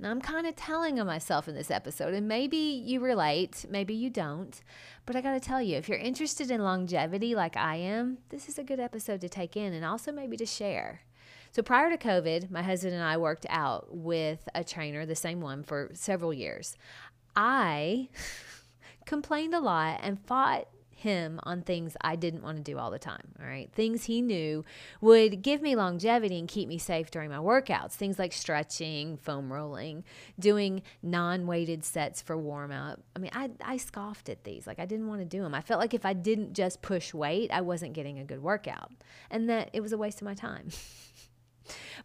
[0.00, 3.94] Now, I'm kind of telling on myself in this episode, and maybe you relate, maybe
[3.94, 4.60] you don't.
[5.06, 8.48] But I got to tell you, if you're interested in longevity like I am, this
[8.48, 11.00] is a good episode to take in and also maybe to share.
[11.50, 15.40] So, prior to COVID, my husband and I worked out with a trainer, the same
[15.40, 16.76] one, for several years.
[17.34, 18.08] I
[19.04, 22.98] complained a lot and fought him on things I didn't want to do all the
[22.98, 23.34] time.
[23.40, 23.70] All right.
[23.72, 24.64] Things he knew
[25.00, 27.92] would give me longevity and keep me safe during my workouts.
[27.92, 30.04] Things like stretching, foam rolling,
[30.38, 33.00] doing non weighted sets for warm up.
[33.14, 34.66] I mean, I, I scoffed at these.
[34.66, 35.54] Like, I didn't want to do them.
[35.54, 38.92] I felt like if I didn't just push weight, I wasn't getting a good workout
[39.30, 40.68] and that it was a waste of my time.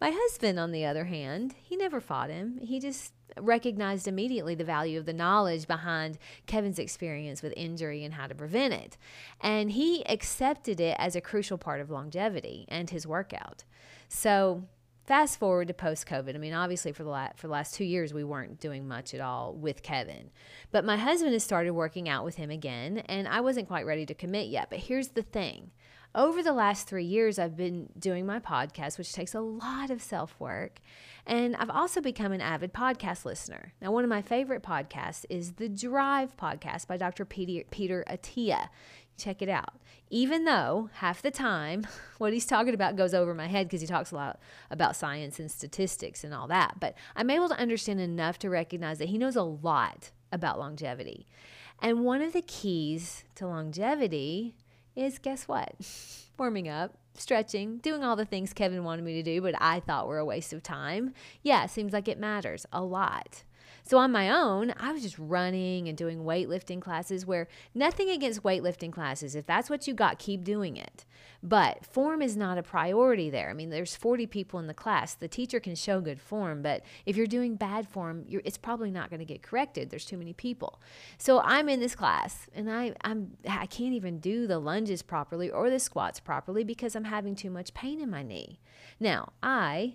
[0.00, 2.58] my husband, on the other hand, he never fought him.
[2.62, 8.14] He just recognized immediately the value of the knowledge behind Kevin's experience with injury and
[8.14, 8.96] how to prevent it.
[9.40, 13.64] And he accepted it as a crucial part of longevity and his workout.
[14.08, 14.64] So,
[15.04, 16.34] fast forward to post COVID.
[16.34, 19.14] I mean, obviously, for the, last, for the last two years, we weren't doing much
[19.14, 20.30] at all with Kevin.
[20.70, 24.06] But my husband has started working out with him again, and I wasn't quite ready
[24.06, 24.70] to commit yet.
[24.70, 25.70] But here's the thing
[26.14, 30.02] over the last three years, I've been doing my podcast, which takes a lot of
[30.02, 30.80] self work.
[31.26, 33.74] And I've also become an avid podcast listener.
[33.80, 37.24] Now, one of my favorite podcasts is the Drive podcast by Dr.
[37.24, 38.68] Peter, Attia.
[39.16, 39.74] Check it out.
[40.08, 41.86] Even though half the time
[42.18, 45.38] what he's talking about goes over my head because he talks a lot about science
[45.38, 49.18] and statistics and all that, but I'm able to understand enough to recognize that he
[49.18, 51.26] knows a lot about longevity.
[51.80, 54.54] And one of the keys to longevity
[54.96, 55.74] is guess what?
[56.38, 60.08] Warming up, stretching, doing all the things Kevin wanted me to do, but I thought
[60.08, 61.12] were a waste of time.
[61.42, 63.42] Yeah, seems like it matters a lot.
[63.82, 68.42] So on my own, I was just running and doing weightlifting classes where nothing against
[68.42, 69.34] weightlifting classes.
[69.34, 71.04] If that's what you got, keep doing it.
[71.42, 73.48] But form is not a priority there.
[73.48, 75.14] I mean, there's 40 people in the class.
[75.14, 79.08] The teacher can show good form, but if you're doing bad form, it's probably not
[79.08, 79.90] going to get corrected.
[79.90, 80.80] There's too many people.
[81.16, 85.50] So I'm in this class and I I'm I can't even do the lunges properly
[85.50, 88.60] or the squats properly because I'm having too much pain in my knee.
[88.98, 89.94] Now, I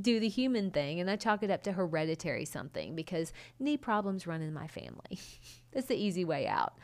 [0.00, 4.26] do the human thing and I chalk it up to hereditary something because knee problems
[4.26, 5.20] run in my family.
[5.72, 6.74] That's the easy way out.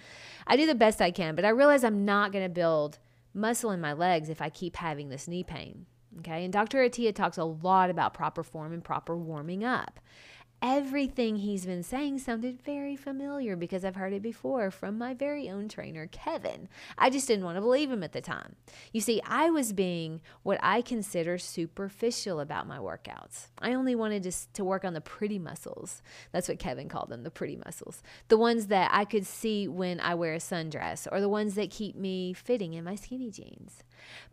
[0.47, 2.99] I do the best I can, but I realize I'm not going to build
[3.35, 5.87] muscle in my legs if I keep having this knee pain.
[6.19, 6.45] Okay.
[6.45, 6.79] And Dr.
[6.79, 10.01] Attia talks a lot about proper form and proper warming up
[10.61, 15.49] everything he's been saying sounded very familiar because I've heard it before from my very
[15.49, 16.69] own trainer, Kevin.
[16.97, 18.57] I just didn't want to believe him at the time.
[18.93, 23.49] You see, I was being what I consider superficial about my workouts.
[23.59, 26.03] I only wanted to, to work on the pretty muscles.
[26.33, 28.03] That's what Kevin called them, the pretty muscles.
[28.29, 31.71] The ones that I could see when I wear a sundress or the ones that
[31.71, 33.85] keep me fitting in my skinny jeans.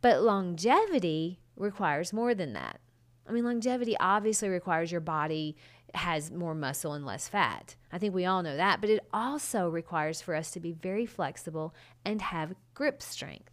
[0.02, 2.80] But longevity requires more than that.
[3.28, 5.56] I mean, longevity obviously requires your body
[5.95, 7.75] has more muscle and less fat.
[7.91, 11.06] I think we all know that, but it also requires for us to be very
[11.06, 11.73] flexible
[12.03, 13.51] and have grip strength.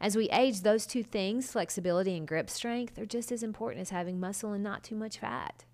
[0.00, 3.90] As we age, those two things, flexibility and grip strength, are just as important as
[3.90, 5.64] having muscle and not too much fat.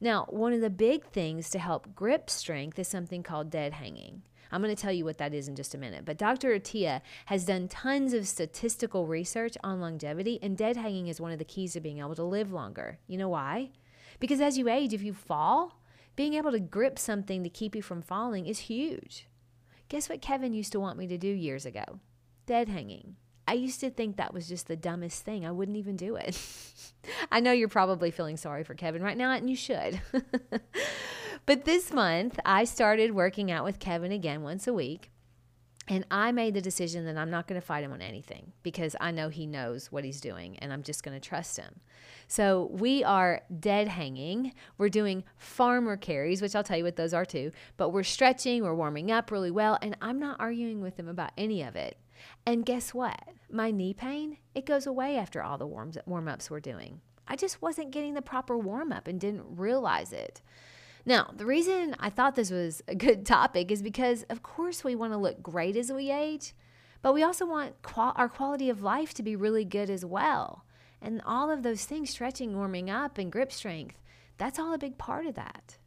[0.00, 4.22] Now, one of the big things to help grip strength is something called dead hanging.
[4.50, 6.04] I'm going to tell you what that is in just a minute.
[6.04, 6.58] But Dr.
[6.58, 11.38] Attia has done tons of statistical research on longevity, and dead hanging is one of
[11.38, 12.98] the keys to being able to live longer.
[13.06, 13.70] You know why?
[14.20, 15.80] Because as you age, if you fall,
[16.14, 19.26] being able to grip something to keep you from falling is huge.
[19.88, 21.98] Guess what Kevin used to want me to do years ago?
[22.46, 23.16] Dead hanging.
[23.48, 25.44] I used to think that was just the dumbest thing.
[25.44, 26.40] I wouldn't even do it.
[27.32, 30.00] I know you're probably feeling sorry for Kevin right now, and you should.
[31.46, 35.10] but this month, I started working out with Kevin again once a week.
[35.90, 38.94] And I made the decision that I'm not going to fight him on anything because
[39.00, 41.80] I know he knows what he's doing and I'm just going to trust him.
[42.28, 44.54] So we are dead hanging.
[44.78, 47.50] We're doing farmer carries, which I'll tell you what those are too.
[47.76, 51.32] But we're stretching, we're warming up really well, and I'm not arguing with him about
[51.36, 51.98] any of it.
[52.46, 53.20] And guess what?
[53.50, 57.00] My knee pain, it goes away after all the warm ups we're doing.
[57.26, 60.40] I just wasn't getting the proper warm up and didn't realize it.
[61.04, 64.94] Now, the reason I thought this was a good topic is because, of course, we
[64.94, 66.54] want to look great as we age,
[67.02, 70.64] but we also want qual- our quality of life to be really good as well.
[71.00, 73.96] And all of those things, stretching, warming up, and grip strength,
[74.36, 75.78] that's all a big part of that.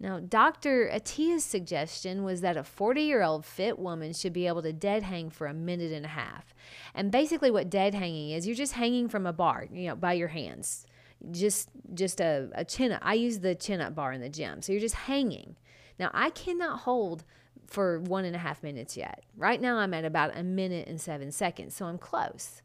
[0.00, 0.88] Now, Dr.
[0.88, 5.02] Attia's suggestion was that a 40 year old fit woman should be able to dead
[5.02, 6.54] hang for a minute and a half.
[6.94, 10.12] And basically, what dead hanging is, you're just hanging from a bar, you know, by
[10.12, 10.86] your hands.
[11.30, 13.00] Just, just a, a chin up.
[13.02, 14.62] I use the chin up bar in the gym.
[14.62, 15.56] So you're just hanging.
[15.98, 17.24] Now, I cannot hold
[17.66, 19.24] for one and a half minutes yet.
[19.36, 21.74] Right now, I'm at about a minute and seven seconds.
[21.74, 22.62] So I'm close.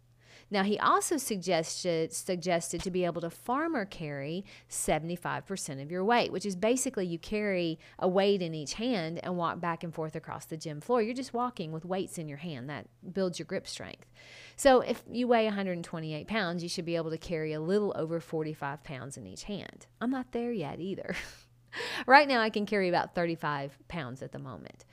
[0.54, 6.32] Now, he also suggested, suggested to be able to farmer carry 75% of your weight,
[6.32, 10.16] which is basically you carry a weight in each hand and walk back and forth
[10.16, 11.02] across the gym floor.
[11.02, 12.70] You're just walking with weights in your hand.
[12.70, 14.06] That builds your grip strength.
[14.56, 18.20] So, if you weigh 128 pounds, you should be able to carry a little over
[18.20, 19.88] 45 pounds in each hand.
[20.00, 21.16] I'm not there yet either.
[22.06, 24.86] right now, I can carry about 35 pounds at the moment.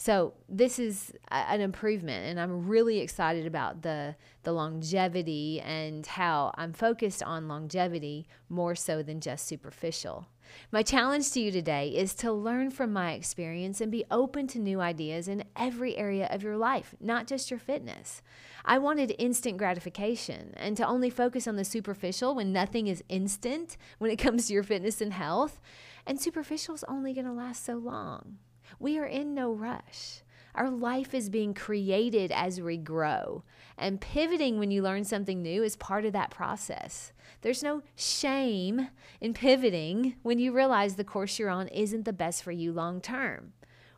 [0.00, 4.14] So this is an improvement, and I'm really excited about the
[4.44, 10.28] the longevity and how I'm focused on longevity more so than just superficial.
[10.70, 14.60] My challenge to you today is to learn from my experience and be open to
[14.60, 18.22] new ideas in every area of your life, not just your fitness.
[18.64, 23.76] I wanted instant gratification and to only focus on the superficial when nothing is instant
[23.98, 25.60] when it comes to your fitness and health.
[26.06, 28.38] And superficial is only going to last so long.
[28.78, 30.22] We are in no rush.
[30.54, 33.44] Our life is being created as we grow.
[33.76, 37.12] And pivoting when you learn something new is part of that process.
[37.42, 38.88] There's no shame
[39.20, 43.00] in pivoting when you realize the course you're on isn't the best for you long
[43.00, 43.52] term.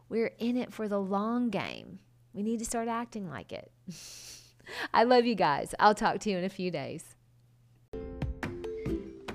[0.08, 2.00] We're in it for the long game.
[2.34, 3.72] We need to start acting like it.
[4.94, 5.74] I love you guys.
[5.80, 7.16] I'll talk to you in a few days.